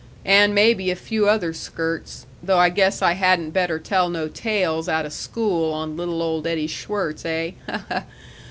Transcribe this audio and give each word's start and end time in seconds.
And 0.25 0.55
maybe 0.55 0.89
a 0.89 0.95
few 0.95 1.29
other 1.29 1.53
skirts, 1.53 2.25
though 2.41 2.57
I 2.57 2.69
guess 2.69 3.03
I 3.03 3.13
hadn't 3.13 3.51
better 3.51 3.77
tell 3.77 4.09
no 4.09 4.27
tales 4.29 4.89
outa 4.89 5.11
school 5.11 5.71
on 5.71 5.95
little 5.95 6.23
old 6.23 6.47
Eddie 6.47 6.65
Schwirtz, 6.65 7.23
eh? 7.23 7.51
Ha, 7.69 7.85
ha!... 7.87 8.05